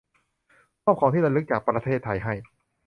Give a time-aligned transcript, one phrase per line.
[0.83, 2.33] มอบของที่ระลึกจากประเทศไทยให้